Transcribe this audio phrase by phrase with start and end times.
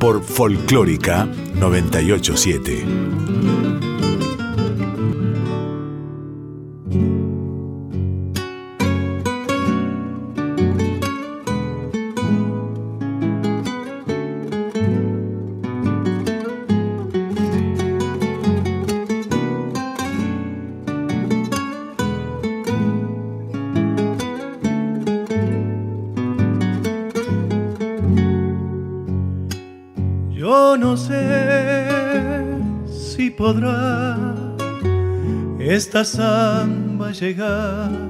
[0.00, 3.19] Por Folclórica 987.
[37.20, 38.09] Llegar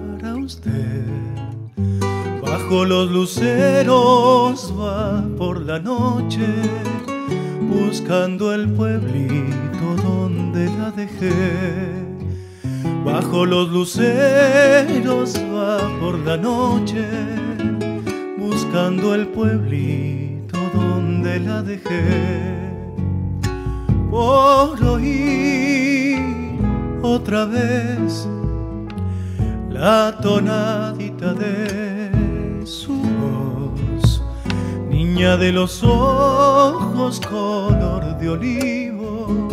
[35.21, 39.51] niña de los ojos color de olivo,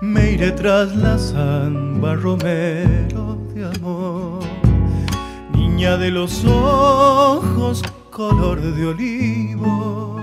[0.00, 4.44] me iré tras la samba romero de amor,
[5.52, 10.20] niña de los ojos color de olivo,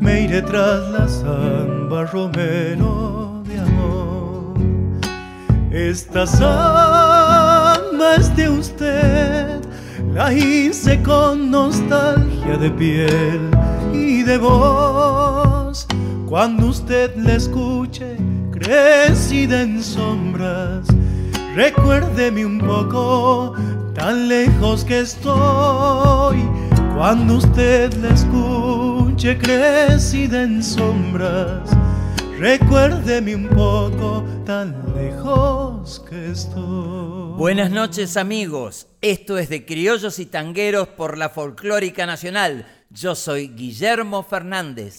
[0.00, 3.44] me iré tras la samba romero
[5.70, 9.60] esta samba es de usted,
[10.14, 13.59] la hice con nostalgia de piel
[14.22, 15.86] de voz.
[16.28, 18.16] Cuando usted la escuche,
[18.52, 20.86] crecida en sombras,
[21.54, 23.54] recuérdeme un poco,
[23.94, 26.38] tan lejos que estoy.
[26.94, 31.70] Cuando usted la escuche, crecida en sombras,
[32.38, 37.38] recuérdeme un poco, tan lejos que estoy.
[37.38, 42.66] Buenas noches amigos, esto es de Criollos y Tangueros por la Folclórica Nacional.
[42.92, 44.98] Yo soy Guillermo Fernández.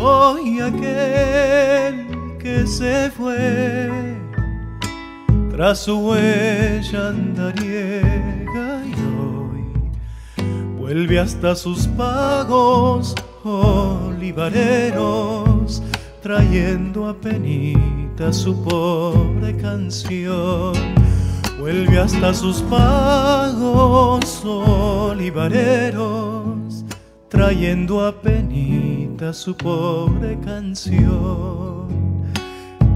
[0.00, 2.06] Soy aquel
[2.38, 3.90] que se fue
[5.50, 9.64] tras su huella andariega y hoy
[10.78, 14.62] vuelve hasta sus pagos olivareros
[16.22, 20.74] trayendo a penita su pobre canción.
[21.58, 26.04] Vuelve hasta sus pagos olivareros
[27.28, 31.88] trayendo a penita su pobre canción.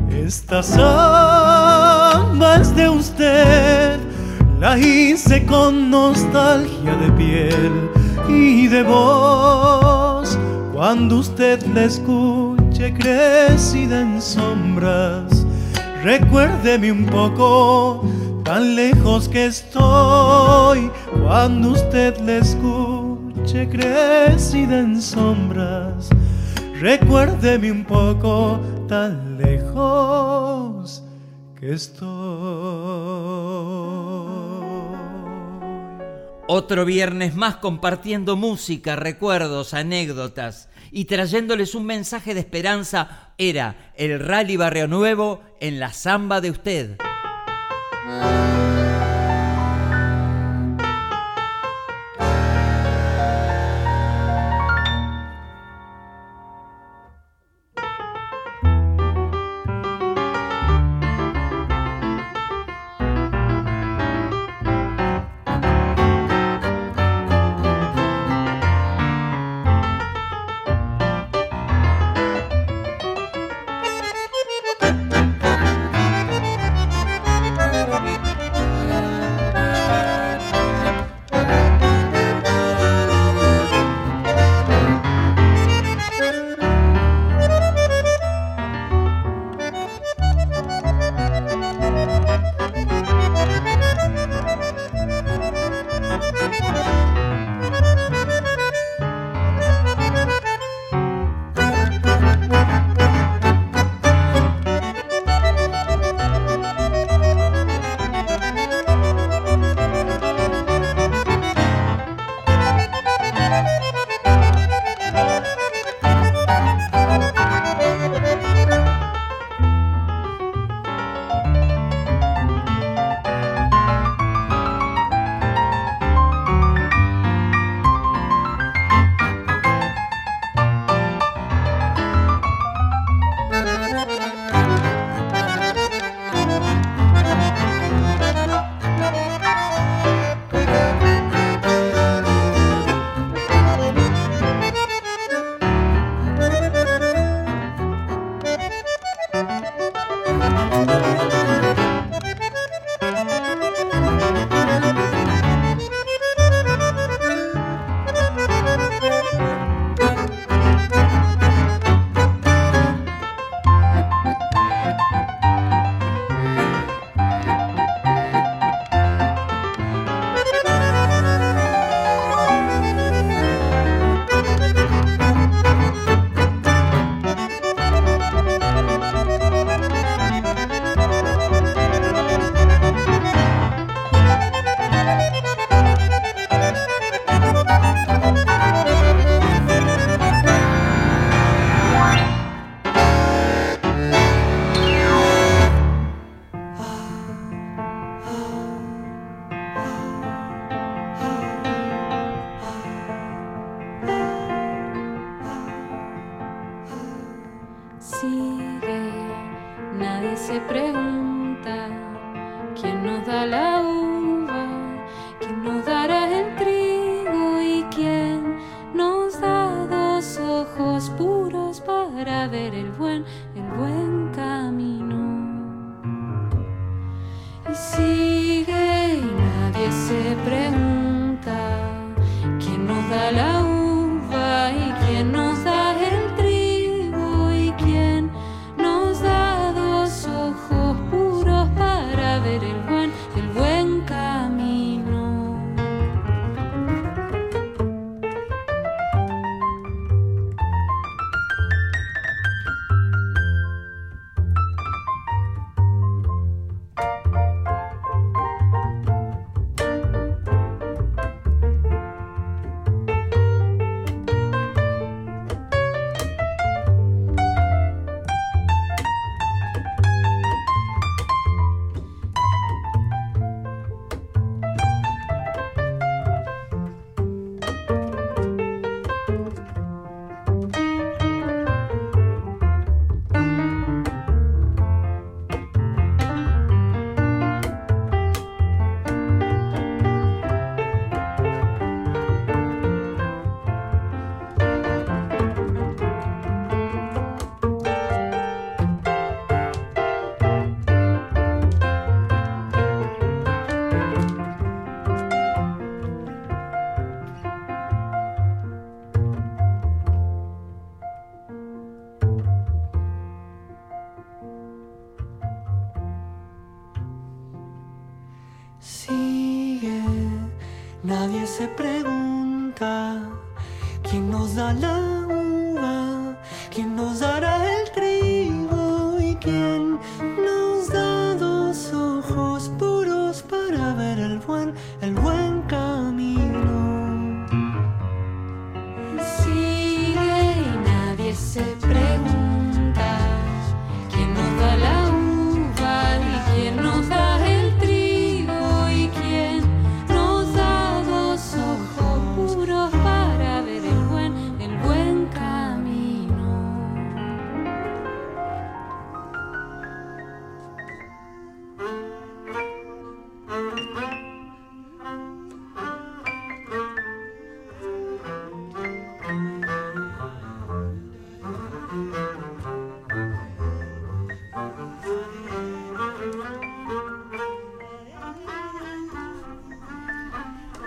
[0.08, 3.98] Esta samba es de usted,
[4.60, 7.90] la hice con nostalgia de piel
[8.28, 10.38] y de voz.
[10.72, 15.44] Cuando usted la escuche crecida en sombras,
[16.04, 18.04] recuérdeme un poco,
[18.44, 20.88] tan lejos que estoy.
[21.20, 22.91] Cuando usted la escuche
[23.42, 26.08] noche crecida en sombras,
[26.78, 31.02] recuérdeme un poco tan lejos
[31.58, 32.06] que estoy.
[36.46, 44.20] Otro viernes más compartiendo música, recuerdos, anécdotas y trayéndoles un mensaje de esperanza era el
[44.20, 46.96] Rally Barrio Nuevo en la samba de usted.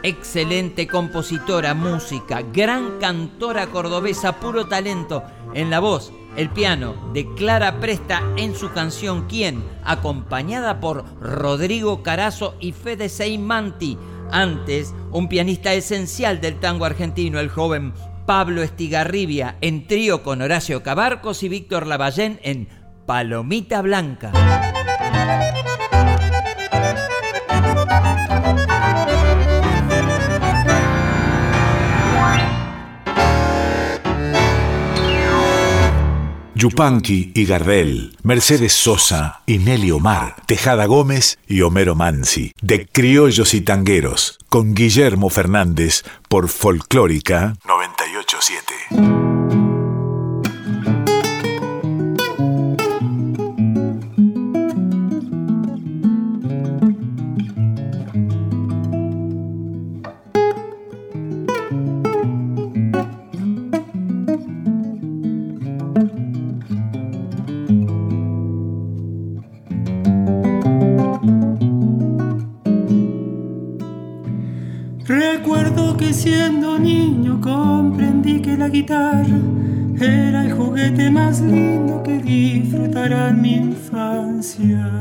[0.05, 5.23] Excelente compositora, música, gran cantora cordobesa, puro talento.
[5.53, 12.03] En la voz, el piano de Clara Presta en su canción Quién, acompañada por Rodrigo
[12.03, 13.97] Carazo y Fede Seimanti.
[14.31, 17.93] Antes, un pianista esencial del tango argentino, el joven
[18.25, 22.67] Pablo Estigarribia, en trío con Horacio Cabarcos y Víctor Lavallén en
[23.05, 24.31] Palomita Blanca.
[36.65, 43.53] Yupanqui y Gardel, Mercedes Sosa y Nelly Omar, Tejada Gómez y Homero Mansi, de Criollos
[43.53, 49.44] y Tangueros, con Guillermo Fernández por Folclórica 987.
[78.87, 84.91] Era el juguete más lindo que disfrutará mi infancia.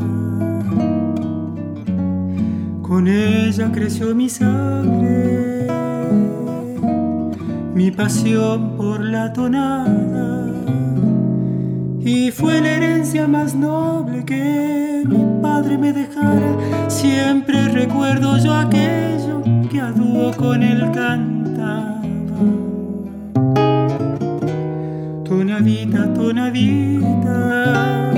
[2.80, 5.66] Con ella creció mi sangre,
[7.74, 10.46] mi pasión por la tonada,
[12.00, 16.56] y fue la herencia más noble que mi padre me dejara.
[16.88, 22.00] Siempre recuerdo yo aquello que a dúo con él cantaba.
[25.64, 28.13] Tonaditas, tonaditas,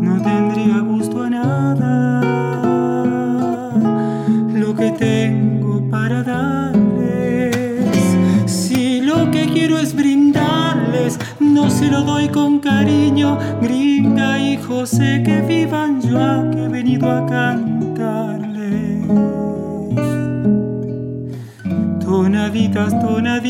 [0.00, 2.20] no tendría gusto a nada.
[4.54, 7.56] Lo que tengo para darles
[8.46, 13.36] si lo que quiero es brindarles no se lo doy con cariño.
[13.60, 19.08] Gringa y sé que vivan yo que he venido a cantarles.
[21.98, 23.47] Tonaditas tonaditas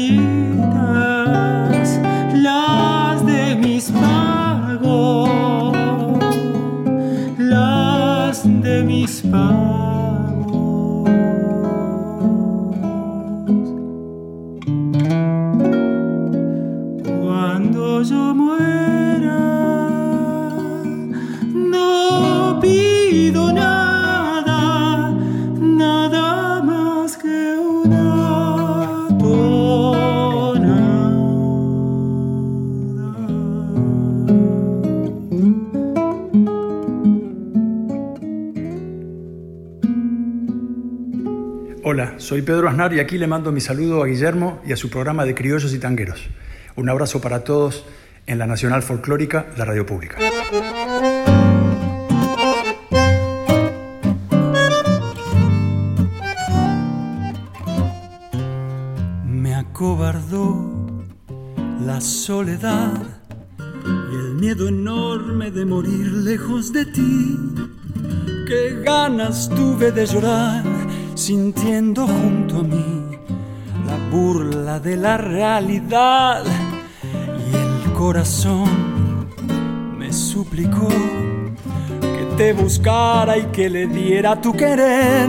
[42.28, 45.24] soy Pedro Aznar y aquí le mando mi saludo a Guillermo y a su programa
[45.24, 46.28] de Criollos y Tangueros.
[46.76, 47.86] Un abrazo para todos
[48.26, 50.18] en la Nacional Folclórica, la radio pública.
[59.24, 61.06] Me acobardó
[61.80, 62.92] la soledad
[63.88, 67.38] y el miedo enorme de morir lejos de ti.
[68.46, 70.67] Qué ganas tuve de llorar
[71.18, 73.18] sintiendo junto a mí
[73.84, 76.44] la burla de la realidad
[77.04, 79.26] y el corazón
[79.98, 80.88] me suplicó
[82.00, 85.28] que te buscara y que le diera tu querer.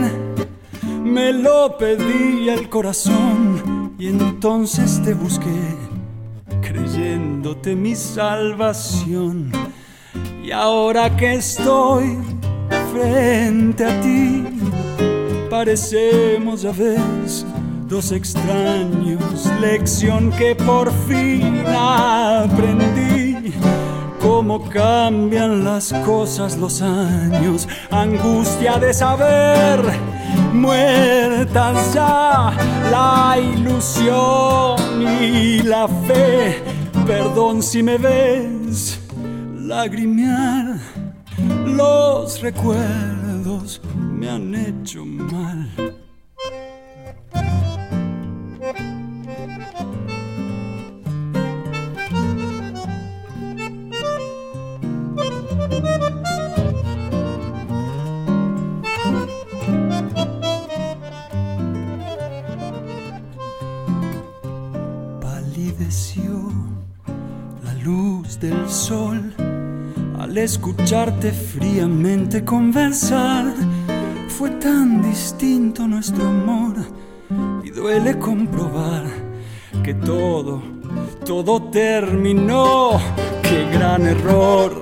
[1.03, 5.75] Me lo pedí el corazón y entonces te busqué
[6.61, 9.51] creyéndote mi salvación.
[10.43, 12.15] Y ahora que estoy
[12.93, 14.58] frente a ti,
[15.49, 17.45] parecemos ya ves
[17.87, 23.53] dos extraños, lección que por fin aprendí.
[24.21, 29.81] Cómo cambian las cosas los años, angustia de saber,
[30.53, 32.53] muertas ya
[32.91, 36.61] la ilusión y la fe.
[37.07, 38.99] Perdón si me ves
[39.57, 40.79] lagrimear,
[41.65, 43.81] los recuerdos
[44.19, 45.69] me han hecho mal.
[65.21, 66.51] Palideció
[67.63, 69.33] la luz del sol
[70.19, 73.78] al escucharte fríamente conversar.
[74.39, 76.73] Fue tan distinto nuestro amor
[77.61, 79.03] y duele comprobar
[79.83, 80.61] que todo,
[81.25, 82.91] todo terminó.
[83.43, 84.81] Qué gran error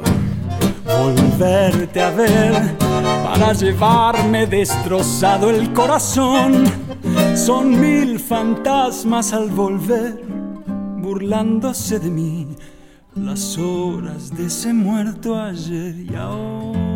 [0.86, 2.78] volverte a ver
[3.24, 6.66] para llevarme destrozado el corazón.
[7.34, 10.24] Son mil fantasmas al volver,
[11.00, 12.48] burlándose de mí,
[13.16, 16.87] las horas de ese muerto ayer y ahora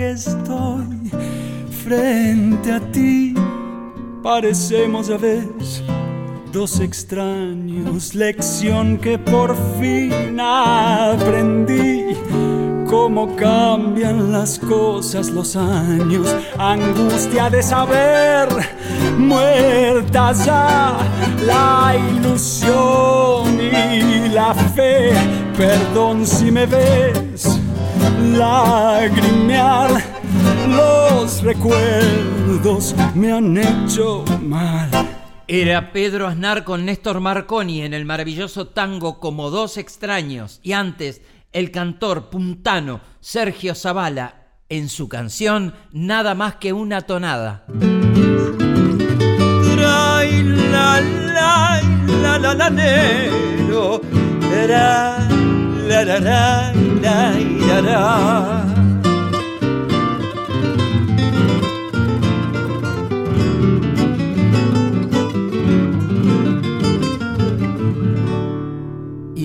[0.00, 1.10] que estoy
[1.84, 3.34] frente a ti,
[4.22, 5.82] parecemos a veces
[6.50, 12.16] dos extraños, lección que por fin aprendí.
[12.88, 18.48] Cómo cambian las cosas los años, angustia de saber,
[19.18, 20.96] muerta ya
[21.44, 25.12] la ilusión y la fe.
[25.58, 27.49] Perdón si me ves
[28.36, 29.90] lagrimear,
[30.68, 34.90] los recuerdos me han hecho mal.
[35.52, 41.22] Era Pedro Aznar con Néstor Marconi en el maravilloso tango Como dos extraños y antes
[41.52, 47.64] el cantor puntano Sergio Zavala en su canción Nada más que una tonada.
[49.76, 50.22] La,
[50.70, 51.00] la,
[54.68, 55.39] la,
[55.90, 55.92] Y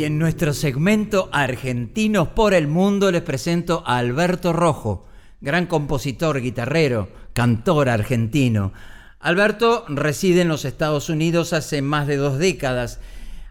[0.04, 5.08] en nuestro segmento Argentinos por el Mundo les presento a Alberto Rojo,
[5.42, 8.72] gran compositor, guitarrero, cantor argentino.
[9.20, 13.00] Alberto reside en los Estados Unidos hace más de dos décadas.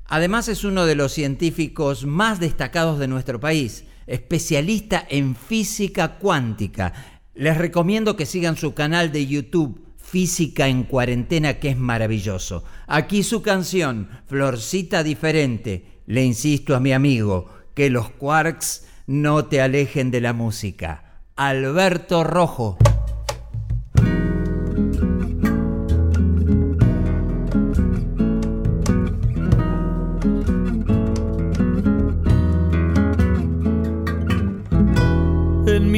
[0.06, 6.92] Además es uno de los científicos más destacados de nuestro país, especialista en física cuántica.
[7.34, 12.62] Les recomiendo que sigan su canal de YouTube Física en Cuarentena, que es maravilloso.
[12.86, 16.02] Aquí su canción, Florcita Diferente.
[16.06, 21.22] Le insisto a mi amigo que los quarks no te alejen de la música.
[21.34, 22.78] Alberto Rojo.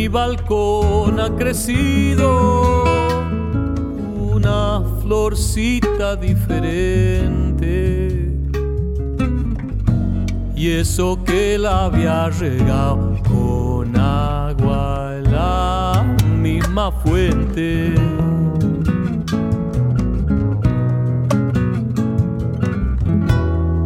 [0.06, 2.84] Mi balcón ha crecido
[4.32, 7.58] una florcita diferente.
[10.54, 17.92] Y eso que la había regado con agua en la misma fuente.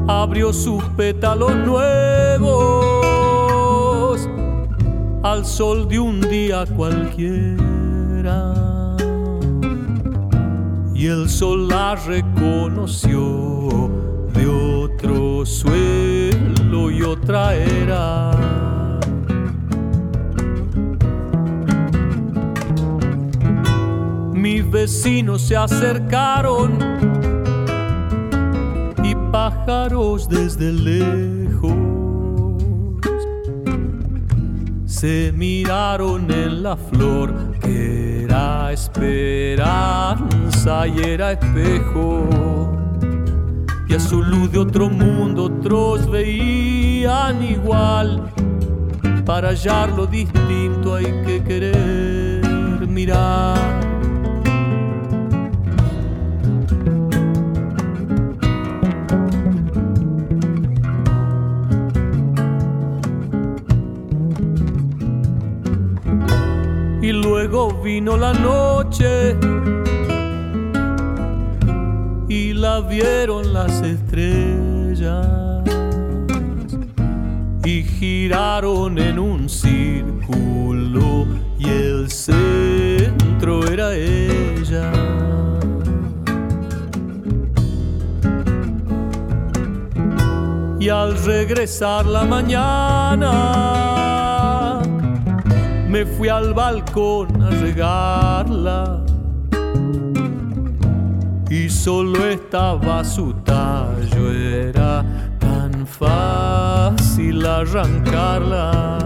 [0.06, 2.89] Abrió sus pétalos nuevos
[5.22, 8.54] al sol de un día cualquiera
[10.94, 13.90] y el sol la reconoció
[14.34, 18.30] de otro suelo y otra era.
[24.34, 26.78] Mis vecinos se acercaron
[29.02, 31.49] y pájaros desde lejos
[35.00, 40.26] se miraron en la flor que era esperanza
[40.86, 42.28] y era espejo.
[43.88, 48.30] Y a su luz de otro mundo otros veían igual.
[49.24, 53.89] Para hallar lo distinto hay que querer mirar.
[67.68, 69.36] Vino la noche
[72.28, 75.26] y la vieron las estrellas
[77.64, 81.26] y giraron en un círculo
[81.58, 84.90] y el centro era ella.
[90.78, 93.32] Y al regresar la mañana,
[95.88, 97.29] me fui al balcón
[101.50, 105.04] y solo estaba su tallo, era
[105.38, 108.98] tan fácil arrancarla.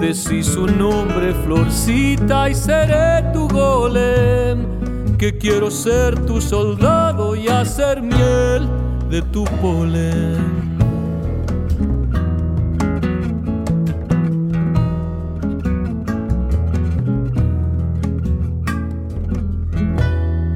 [0.00, 8.00] Decí su nombre, florcita, y seré tu golem, que quiero ser tu soldado y hacer
[8.02, 8.68] miel
[9.10, 10.69] de tu polen.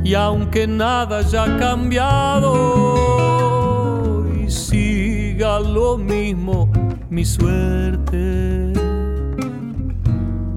[0.05, 2.45] Y aunque nada haya cambiado
[4.39, 6.71] y siga lo mismo
[7.09, 8.75] mi suerte,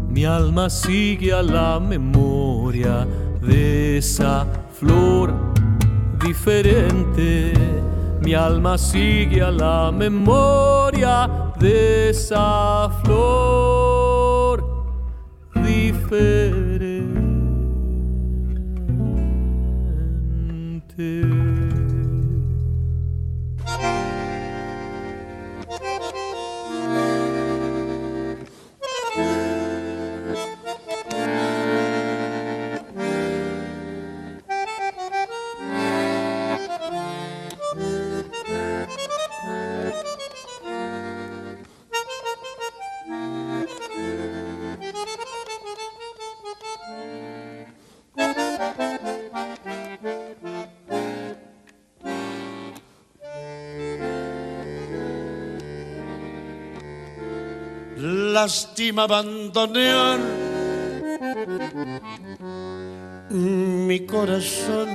[0.10, 3.08] mi alma sigue a la memoria
[3.42, 5.34] de esa flor
[6.22, 7.54] diferente.
[8.22, 13.77] Mi alma sigue a la memoria de esa flor
[58.42, 60.20] lástima abandonar
[63.32, 64.90] mi corazón.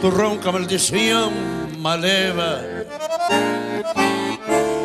[0.00, 1.30] Tu ronca maldición
[1.78, 2.52] maleva,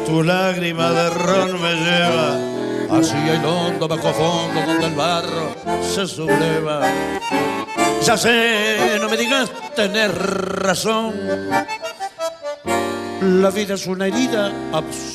[0.05, 2.29] tu lágrima de ron me lleva
[2.95, 5.47] hacia el hondo bajo fondo donde el barro
[5.81, 6.77] se subleva.
[8.05, 10.11] Ya sé, no me digas tener
[10.67, 11.13] razón.
[13.21, 15.14] La vida es una herida absurda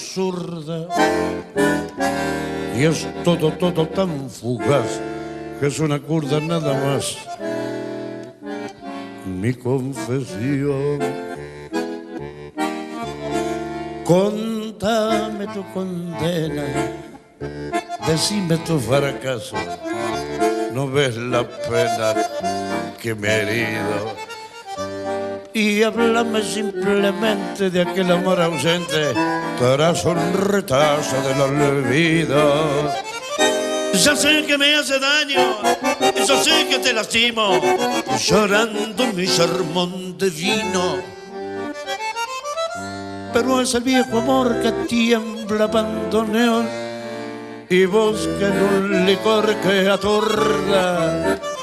[2.77, 5.01] y es todo, todo tan fugaz
[5.61, 7.16] que es una curda nada más.
[9.25, 10.99] Mi confesión.
[14.05, 16.64] Contame tu condena,
[18.07, 19.57] decime tu fracaso.
[20.73, 22.14] No ves la pena
[23.01, 24.30] que me he herido
[25.61, 29.12] y háblame simplemente de aquel amor ausente
[29.59, 32.90] tras un retazo del olvido.
[33.92, 35.59] Ya sé que me hace daño,
[36.27, 37.61] yo sé que te lastimo,
[38.18, 40.96] llorando mi sermón de vino.
[43.35, 46.66] Pero es el viejo amor que tiembla bandoneón
[47.68, 51.38] y busca en un licor que atorda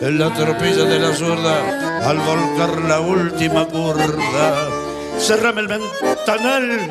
[0.00, 4.68] en la tropilla de la zurda al volcar la última curda.
[5.18, 6.90] Cerrame el ventanal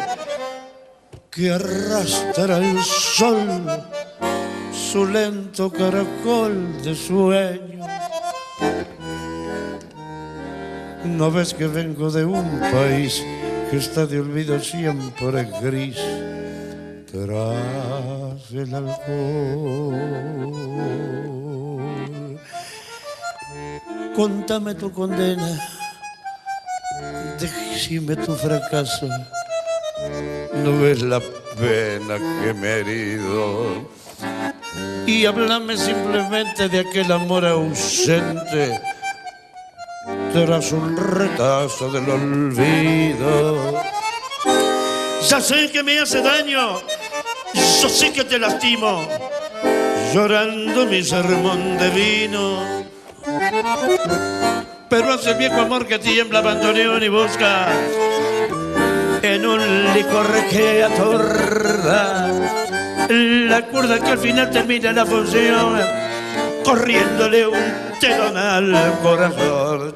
[1.32, 3.66] que arrastra el sol
[4.72, 7.88] su lento caracol de sueño.
[11.06, 13.24] No ves que vengo de un país
[13.72, 15.98] que está de olvido siempre gris
[17.12, 20.00] tras el alcohol.
[24.20, 25.48] Contame tu condena,
[27.40, 29.08] decime tu fracaso.
[30.56, 31.22] No ves la
[31.58, 33.88] pena que me he herido.
[35.08, 38.78] Y háblame simplemente de aquel amor ausente
[40.34, 43.82] tras un retazo del olvido.
[45.30, 46.82] Ya sé que me hace daño,
[47.54, 49.08] yo sé que te lastimo,
[50.14, 52.79] llorando mi sermón de vino.
[54.90, 57.68] Pero hace el viejo amor que tiembla abandoneón y busca
[59.22, 62.32] en un licor que atorda
[63.10, 65.80] la cuerda que al final termina la función
[66.64, 67.60] corriéndole un
[68.00, 69.96] telón al corazón.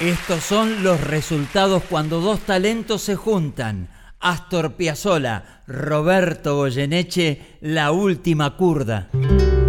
[0.00, 3.91] Estos son los resultados cuando dos talentos se juntan.
[4.24, 9.61] Astor Piazzolla, Roberto Goyeneche, La Última Curda.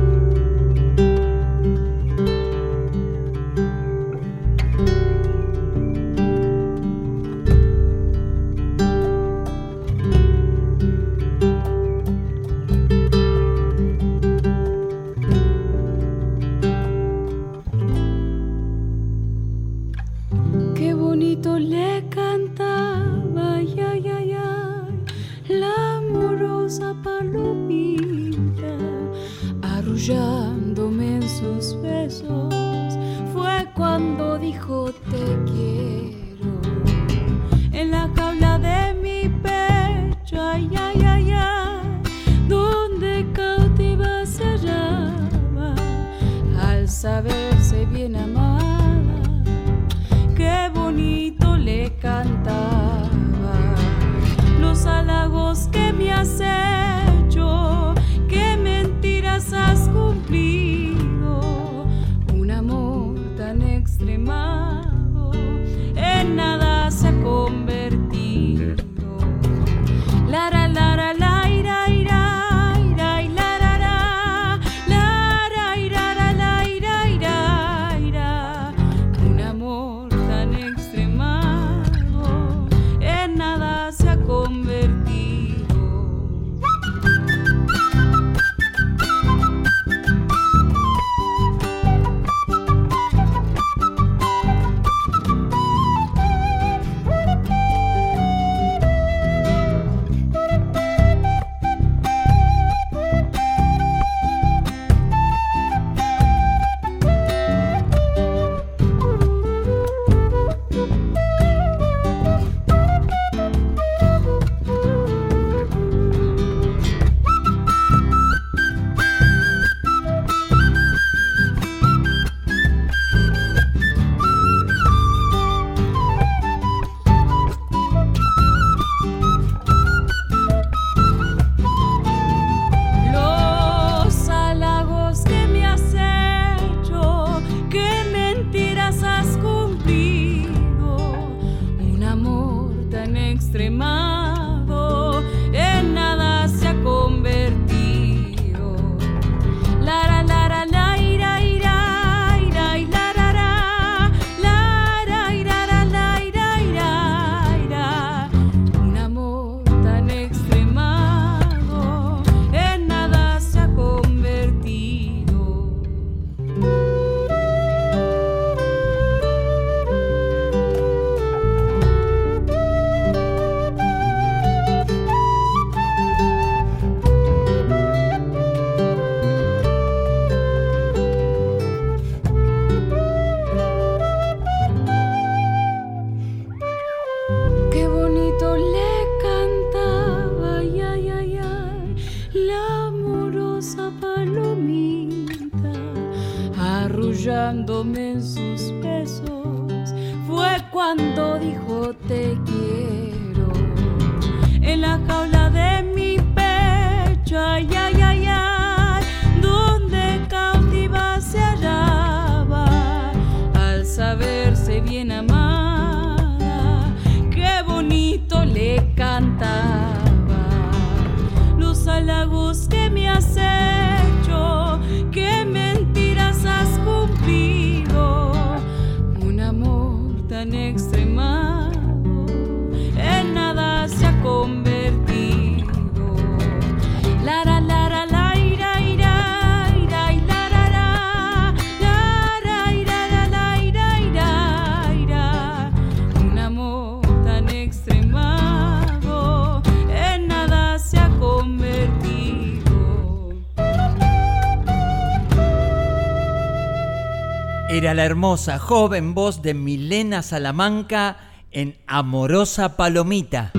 [257.93, 261.17] La hermosa joven voz de Milena Salamanca
[261.51, 263.51] en Amorosa Palomita.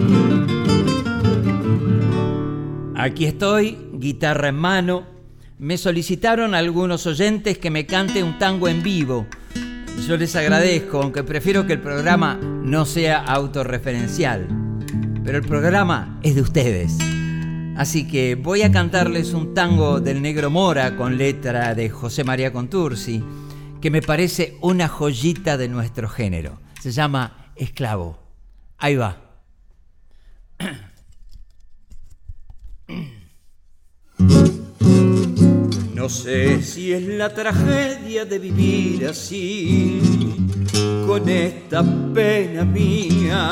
[2.96, 5.04] Aquí estoy, guitarra en mano.
[5.60, 9.24] Me solicitaron algunos oyentes que me cante un tango en vivo.
[10.08, 14.48] Yo les agradezco, aunque prefiero que el programa no sea autorreferencial.
[15.22, 16.98] Pero el programa es de ustedes.
[17.76, 22.52] Así que voy a cantarles un tango del Negro Mora con letra de José María
[22.52, 23.22] Contursi,
[23.84, 26.58] que me parece una joyita de nuestro género.
[26.80, 28.18] Se llama Esclavo.
[28.78, 29.18] Ahí va.
[35.94, 40.00] No sé si es la tragedia de vivir así,
[41.06, 43.50] con esta pena mía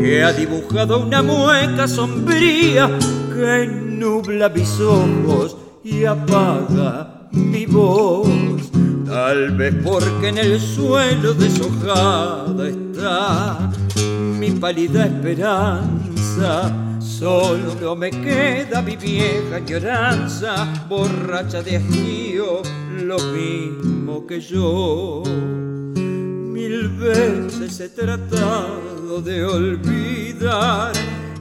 [0.00, 2.88] que ha dibujado una mueca sombría
[3.34, 8.73] que nubla mis ojos y apaga mi voz.
[9.14, 13.70] Tal vez porque en el suelo deshojada está
[14.10, 16.72] mi pálida esperanza.
[16.98, 22.62] Solo me queda mi vieja lloranza, borracha de hastío,
[23.04, 25.22] lo mismo que yo.
[25.94, 30.90] Mil veces he tratado de olvidar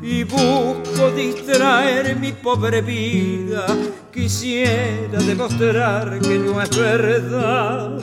[0.04, 3.66] y busco distraer mi pobre vida.
[4.12, 8.00] Quisiera demostrar que no es verdad,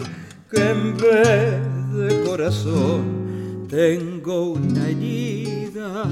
[0.51, 6.05] que en vez de corazón tengo una herida.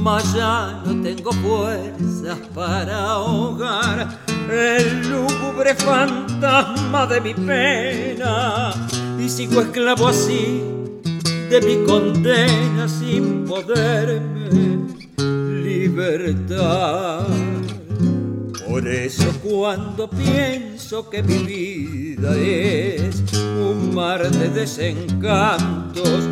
[0.00, 4.08] Mas ya no tengo fuerzas para ahogar
[4.50, 8.72] el lúgubre fantasma de mi pena
[9.18, 10.77] y sigo esclavo así
[11.50, 14.78] de mi condena sin poderme
[15.62, 17.26] libertar.
[18.68, 26.28] Por eso cuando pienso que mi vida es un mar de desencantos,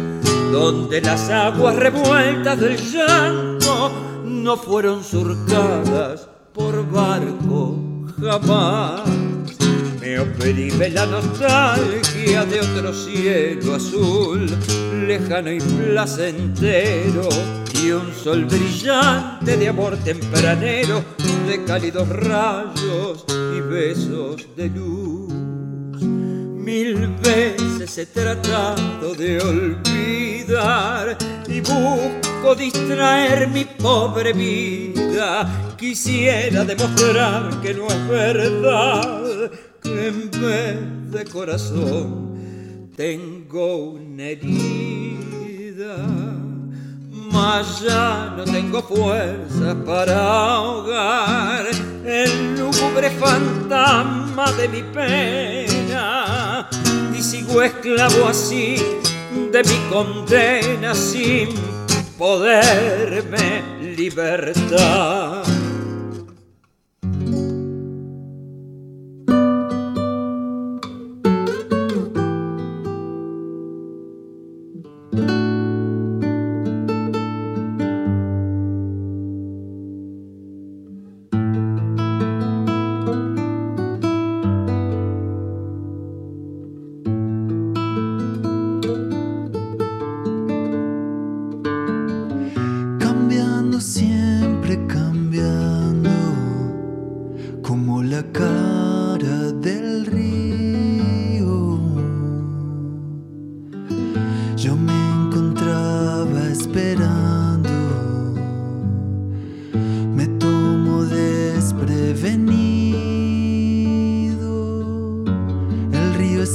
[0.53, 3.91] donde las aguas revueltas del llanto
[4.25, 7.79] no fueron surcadas por barco
[8.21, 9.26] jamás.
[10.17, 14.47] Me oprime la nostalgia de otro cielo azul,
[15.07, 17.29] lejano y placentero,
[17.75, 21.05] y un sol brillante de amor tempranero,
[21.47, 25.31] de cálidos rayos y besos de luz.
[26.01, 35.75] Mil veces he tratado de olvidar y busco distraer mi pobre vida.
[35.77, 39.26] Quisiera demostrar que no es verdad,
[39.87, 42.27] en vez de corazón
[42.97, 45.97] tengo una herida.
[47.33, 51.67] Mas ya no tengo fuerzas para ahogar
[52.05, 56.69] el lúgubre fantasma de mi pena
[57.17, 58.77] y sigo esclavo así
[59.53, 61.49] de mi condena sin
[62.17, 63.63] poderme
[63.97, 65.56] libertar.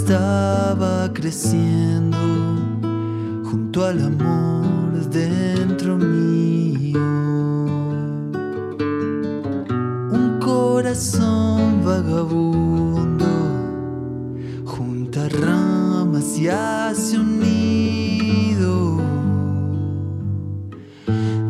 [0.01, 2.17] Estaba creciendo
[3.43, 6.99] junto al amor dentro mío.
[10.19, 13.25] Un corazón vagabundo
[14.65, 18.97] junta ramas y hace un nido.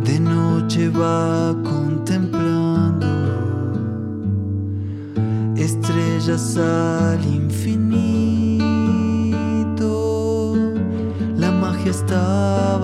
[0.04, 3.08] De noche va contemplando
[5.56, 7.61] estrellas al infinito.
[11.92, 12.78] La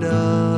[0.00, 0.49] obra.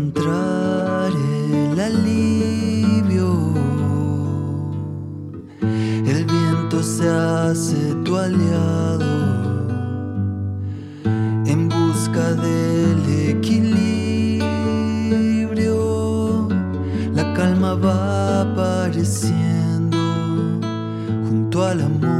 [0.00, 3.52] Encontrar el alivio.
[6.06, 9.04] El viento se hace tu aliado
[11.46, 14.40] en busca del equilibrio.
[17.14, 19.98] La calma va apareciendo
[21.28, 22.19] junto al amor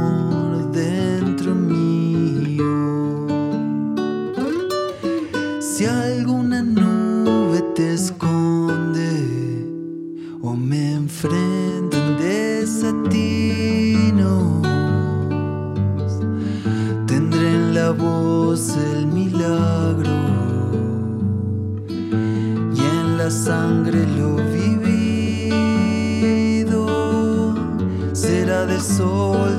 [23.45, 25.55] sangre lo vivido.
[28.13, 29.50] Será de sol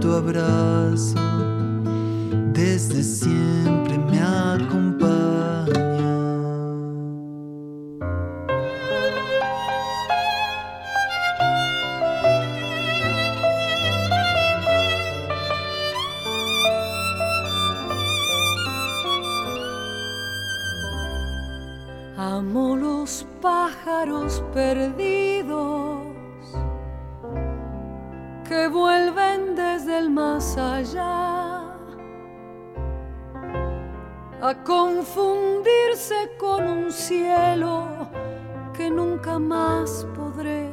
[0.00, 1.20] tu abrazo,
[2.54, 4.90] desde siempre me acompaña.
[22.16, 26.00] Amo los pájaros perdidos
[28.48, 29.29] que vuelven
[29.80, 31.62] desde el más allá
[34.42, 37.86] a confundirse con un cielo
[38.76, 40.70] que nunca más podré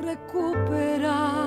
[0.00, 1.42] recuperar.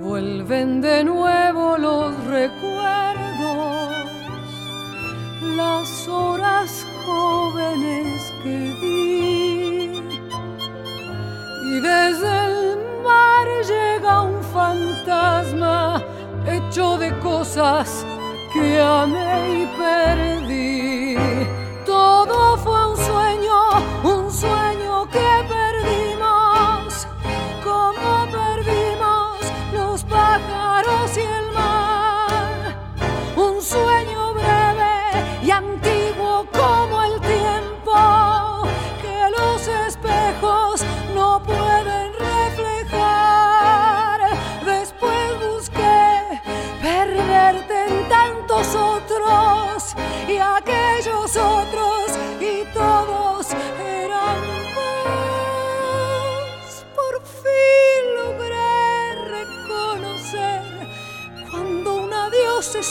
[0.00, 3.94] Vuelven de nuevo los recuerdos
[5.56, 9.04] las horas jóvenes que di.
[11.66, 12.53] Y desde el
[13.66, 16.02] llega un fantasma
[16.46, 18.04] hecho de cosas
[18.52, 21.16] que amé y perdí.
[21.84, 23.56] Todo fue un sueño,
[24.04, 24.73] un sueño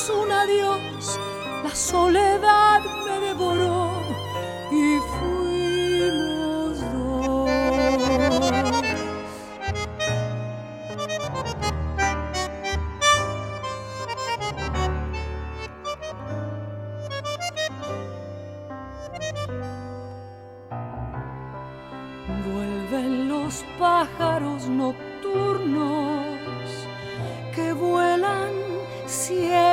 [0.09, 1.19] un adiós,
[1.63, 3.91] la soledad me devoró
[4.71, 7.49] y fuimos dos.
[22.45, 26.25] Vuelven los pájaros nocturnos
[27.55, 28.51] que vuelan
[29.05, 29.72] siempre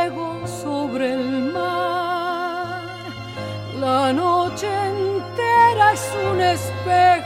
[6.40, 7.19] entera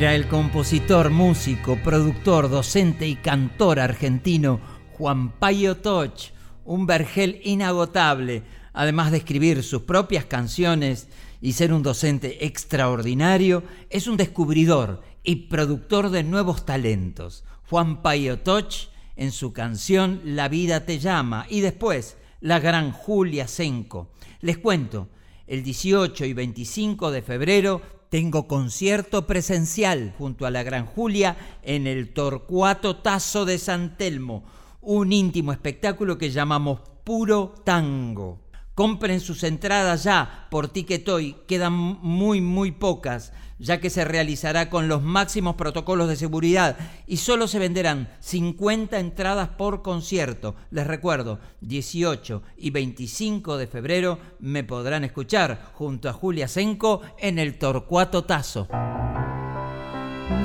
[0.00, 4.58] Era el compositor, músico, productor, docente y cantor argentino
[4.92, 6.32] Juan Payo Toch,
[6.64, 8.42] un vergel inagotable,
[8.72, 11.08] además de escribir sus propias canciones
[11.42, 17.44] y ser un docente extraordinario, es un descubridor y productor de nuevos talentos.
[17.68, 23.46] Juan Payo Toch en su canción La vida te llama y después la gran Julia
[23.46, 24.14] Senco.
[24.40, 25.10] Les cuento,
[25.46, 31.86] el 18 y 25 de febrero tengo concierto presencial junto a la gran Julia en
[31.86, 34.44] el Torcuato Tazo de San Telmo,
[34.82, 38.49] un íntimo espectáculo que llamamos Puro Tango.
[38.74, 44.88] Compren sus entradas ya por Ticketoy, quedan muy muy pocas, ya que se realizará con
[44.88, 50.56] los máximos protocolos de seguridad y solo se venderán 50 entradas por concierto.
[50.70, 57.38] Les recuerdo, 18 y 25 de febrero me podrán escuchar junto a Julia Senco en
[57.38, 58.66] el Torcuato Tazo.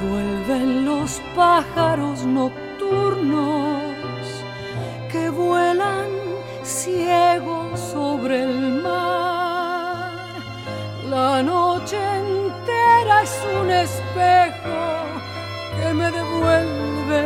[0.02, 3.82] Vuelven los pájaros nocturnos
[5.10, 6.35] que vuelan
[6.66, 10.12] ciegos sobre el mar.
[11.10, 14.80] La noche entera es un espejo
[15.78, 17.24] que me devuelve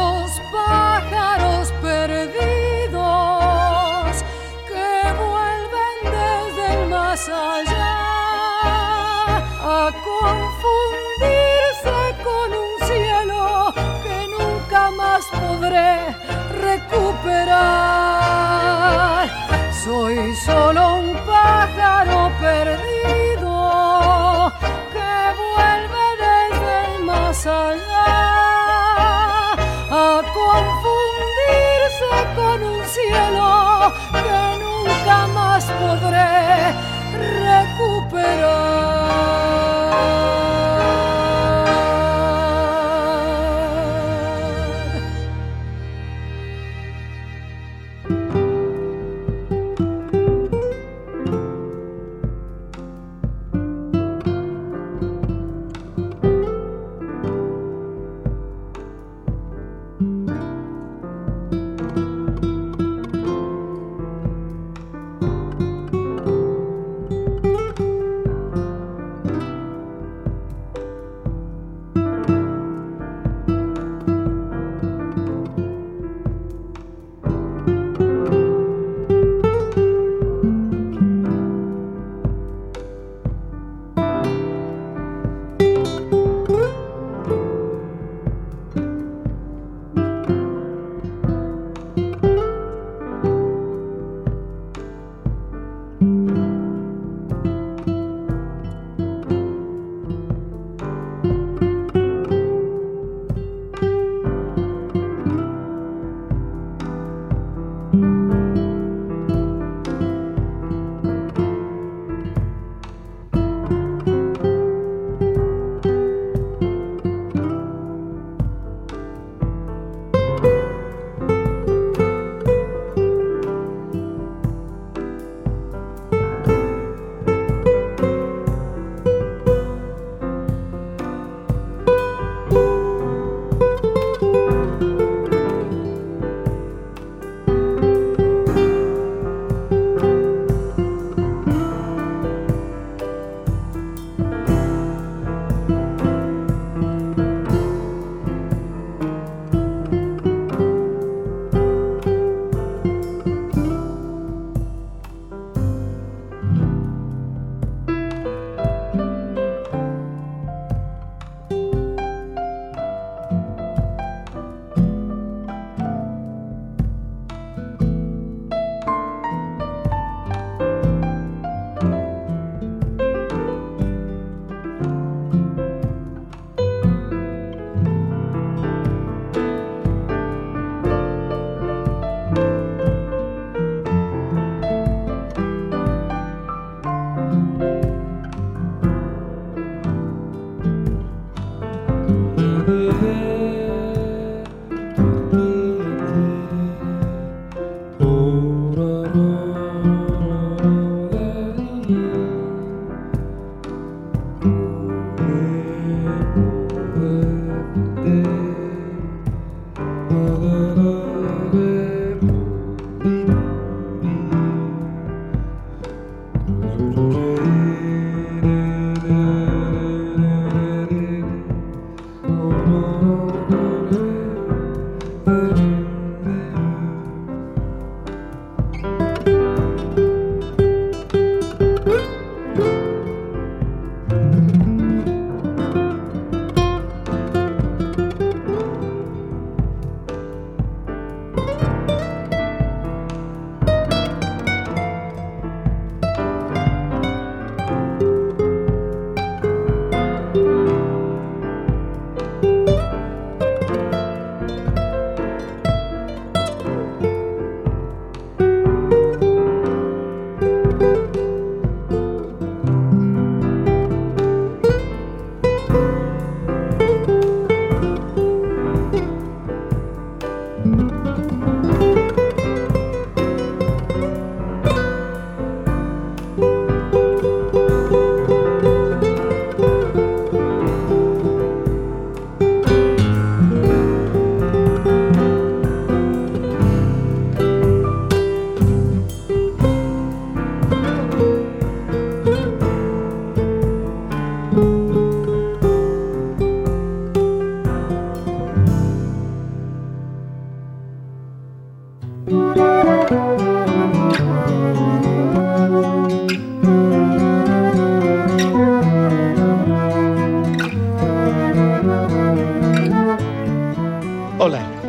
[16.60, 17.64] recuperar.
[19.84, 23.52] Soy solo un pájaro perdido
[24.92, 28.08] que vuelve desde el más allá
[29.90, 33.48] a confundirse con un cielo
[34.12, 36.32] que nunca más podré
[37.46, 38.84] recuperar.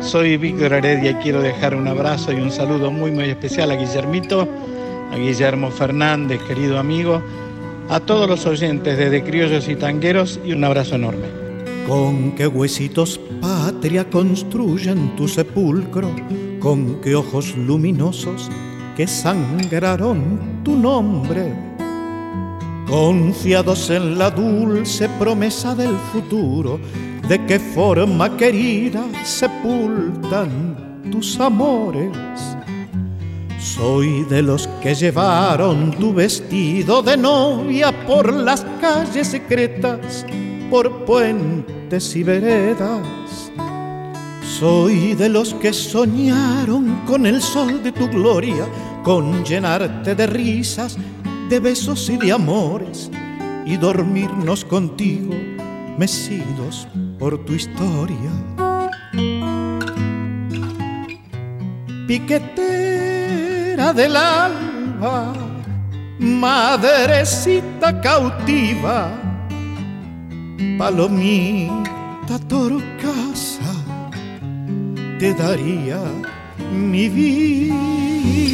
[0.06, 3.74] Soy Víctor Heredia y quiero dejar un abrazo y un saludo muy muy especial a
[3.74, 4.46] Guillermito,
[5.10, 7.20] a Guillermo Fernández, querido amigo,
[7.88, 11.26] a todos los oyentes desde Criollos y Tangueros y un abrazo enorme.
[11.88, 16.08] Con qué huesitos patria construyen tu sepulcro,
[16.60, 18.48] con qué ojos luminosos
[18.96, 21.52] que sangraron tu nombre.
[22.86, 26.78] Confiados en la dulce promesa del futuro,
[27.28, 32.16] de qué forma querida sepultan tus amores.
[33.58, 40.24] Soy de los que llevaron tu vestido de novia por las calles secretas,
[40.70, 43.50] por puentes y veredas.
[44.58, 48.66] Soy de los que soñaron con el sol de tu gloria,
[49.02, 50.96] con llenarte de risas,
[51.48, 53.10] de besos y de amores,
[53.66, 55.34] y dormirnos contigo,
[55.98, 56.86] mecidos
[57.26, 58.30] por tu historia.
[62.06, 65.32] Piquetera del alba,
[66.20, 69.10] madrecita cautiva,
[70.78, 73.74] palomita torcasa,
[75.18, 75.98] te daría
[76.70, 78.46] mi vida.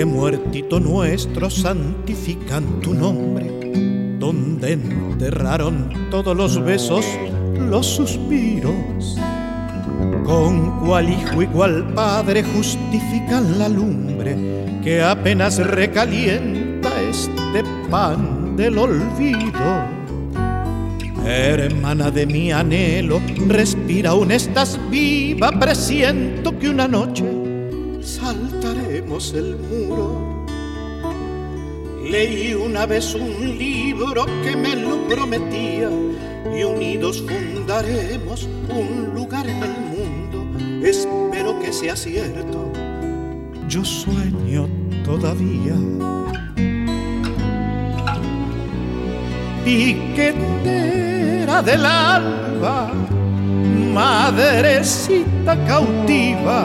[0.00, 7.04] Qué muertito nuestro santifican tu nombre, donde enterraron todos los besos,
[7.68, 9.18] los suspiros.
[10.24, 14.38] Con cuál hijo y cuál padre justifican la lumbre
[14.82, 19.84] que apenas recalienta este pan del olvido.
[21.26, 27.39] Hermana de mi anhelo, respira aún estás viva, presiento que una noche
[29.28, 30.46] el muro.
[32.02, 35.90] Leí una vez un libro que me lo prometía
[36.56, 40.86] y unidos fundaremos un lugar en el mundo.
[40.86, 42.72] Espero que sea cierto.
[43.68, 44.66] Yo sueño
[45.04, 45.76] todavía.
[49.64, 52.90] Piquetera del alba,
[53.92, 56.64] madrecita cautiva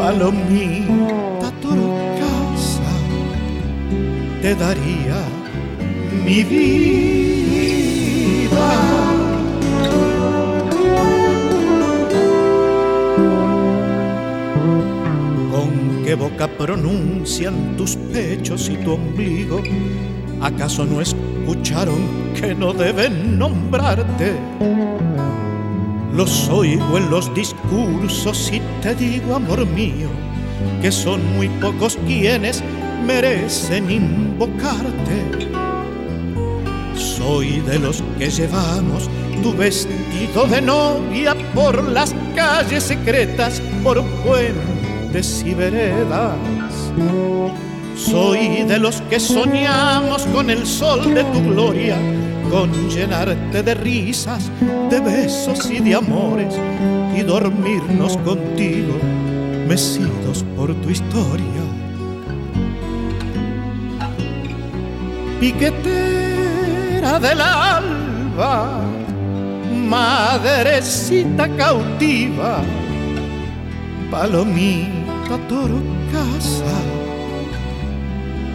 [0.00, 2.92] palomita torcasa,
[4.40, 5.18] te daría
[6.24, 7.50] mi vida.
[15.52, 19.62] ¿Con qué boca pronuncian tus pechos y tu ombligo?
[20.40, 22.00] ¿Acaso no escucharon
[22.40, 24.32] que no deben nombrarte?
[26.14, 30.08] Los oigo en los discursos y te digo, amor mío,
[30.82, 32.64] que son muy pocos quienes
[33.06, 35.22] merecen invocarte.
[36.96, 39.08] Soy de los que llevamos
[39.42, 46.34] tu vestido de novia por las calles secretas, por puentes y veredas.
[47.94, 51.96] Soy de los que soñamos con el sol de tu gloria
[52.50, 54.50] con llenarte de risas,
[54.90, 56.54] de besos y de amores
[57.16, 58.94] y dormirnos contigo,
[59.68, 61.62] mecidos por tu historia.
[65.38, 68.80] Piquetera del alba,
[69.88, 72.62] madrecita cautiva,
[74.10, 76.76] palomita torcasa,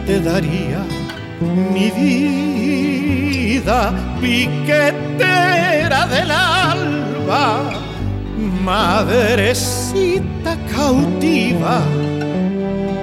[0.06, 0.84] te daría
[1.74, 1.90] mi
[3.36, 7.46] vida, piquetera del alba,
[8.64, 11.82] madrecita cautiva,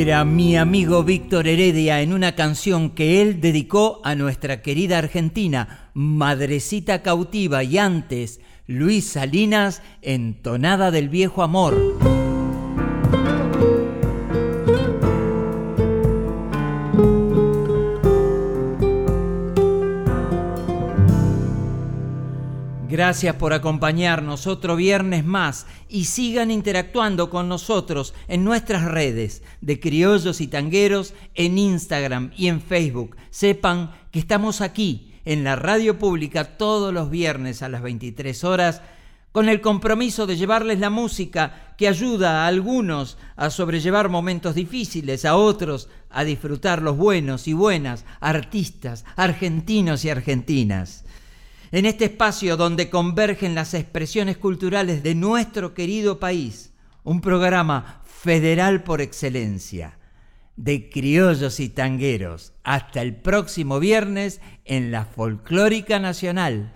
[0.00, 5.90] Era mi amigo Víctor Heredia en una canción que él dedicó a nuestra querida Argentina,
[5.92, 12.17] Madrecita Cautiva, y antes Luis Salinas en Tonada del Viejo Amor.
[22.98, 29.78] Gracias por acompañarnos otro viernes más y sigan interactuando con nosotros en nuestras redes de
[29.78, 33.16] criollos y tangueros en Instagram y en Facebook.
[33.30, 38.82] Sepan que estamos aquí en la radio pública todos los viernes a las 23 horas
[39.30, 45.24] con el compromiso de llevarles la música que ayuda a algunos a sobrellevar momentos difíciles,
[45.24, 51.04] a otros a disfrutar los buenos y buenas artistas argentinos y argentinas
[51.70, 56.72] en este espacio donde convergen las expresiones culturales de nuestro querido país,
[57.04, 59.98] un programa federal por excelencia,
[60.56, 62.52] de criollos y tangueros.
[62.64, 66.72] Hasta el próximo viernes en la Folclórica Nacional.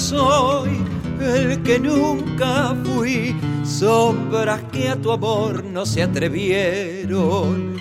[0.00, 0.82] Soy
[1.20, 7.76] el que nunca fui, sombras que a tu amor no se atrevieron.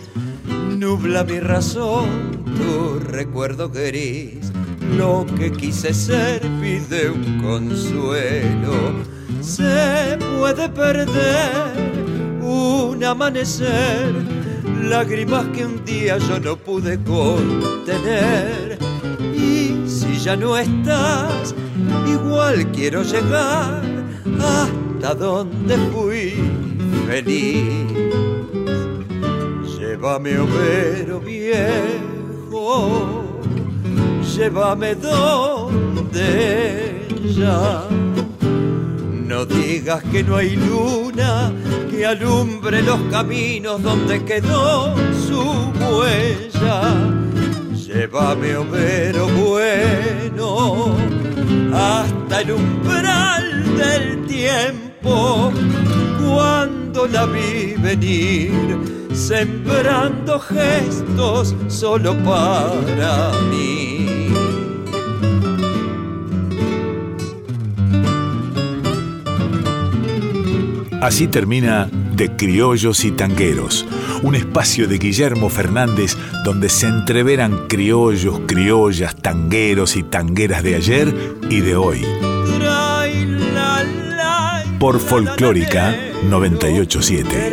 [0.78, 4.52] Nubla mi razón, tu recuerdo gris,
[4.98, 8.74] lo que quise ser pide un consuelo.
[9.40, 11.72] Se puede perder
[12.42, 14.14] un amanecer,
[14.84, 18.78] lágrimas que un día yo no pude contener.
[19.34, 21.56] Y si ya no estás,
[22.08, 23.82] igual quiero llegar
[24.40, 26.34] hasta donde fui
[27.08, 27.66] feliz.
[29.78, 33.24] Llévame, overo viejo,
[34.36, 37.06] llévame donde
[37.36, 37.84] ya.
[39.12, 41.52] No digas que no hay luna
[41.92, 44.96] que alumbre los caminos donde quedó
[45.28, 45.42] su
[45.92, 46.94] huella.
[47.74, 50.96] Llévame, overo bueno
[51.74, 55.52] hasta el umbral del tiempo,
[56.26, 63.90] cuando la vi venir, sembrando gestos solo para mí.
[71.02, 73.86] Así termina De Criollos y Tangueros,
[74.24, 81.14] un espacio de Guillermo Fernández donde se entreveran criollos, criollas, tangueros y tangueras de ayer
[81.50, 82.06] y de hoy.
[84.80, 85.96] Por Folclórica
[86.30, 87.52] 987.